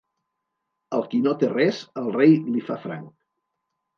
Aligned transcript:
Al 0.99 1.03
qui 1.11 1.19
no 1.25 1.33
té 1.43 1.51
res, 1.51 1.83
el 2.03 2.09
rei 2.17 2.35
li 2.55 2.63
fa 2.71 2.81
franc. 2.87 3.13